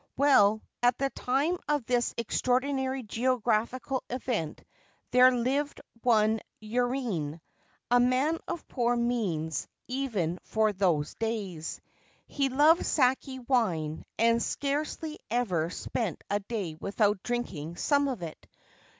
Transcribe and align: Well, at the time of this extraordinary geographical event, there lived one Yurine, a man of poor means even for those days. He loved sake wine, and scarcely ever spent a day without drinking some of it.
Well, 0.17 0.63
at 0.81 0.97
the 0.97 1.11
time 1.11 1.59
of 1.67 1.85
this 1.85 2.15
extraordinary 2.17 3.03
geographical 3.03 4.03
event, 4.09 4.63
there 5.11 5.29
lived 5.29 5.79
one 6.01 6.39
Yurine, 6.59 7.39
a 7.91 7.99
man 7.99 8.39
of 8.47 8.67
poor 8.67 8.95
means 8.95 9.67
even 9.87 10.39
for 10.41 10.73
those 10.73 11.13
days. 11.13 11.79
He 12.25 12.49
loved 12.49 12.83
sake 12.83 13.41
wine, 13.47 14.03
and 14.17 14.41
scarcely 14.41 15.19
ever 15.29 15.69
spent 15.69 16.23
a 16.31 16.39
day 16.39 16.73
without 16.73 17.21
drinking 17.21 17.75
some 17.75 18.07
of 18.07 18.23
it. 18.23 18.47